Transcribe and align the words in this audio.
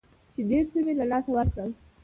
چې 0.33 0.41
ډېر 0.49 0.63
څه 0.71 0.77
مې 0.85 0.93
له 0.99 1.05
لاسه 1.11 1.29
ورکړل. 1.33 1.71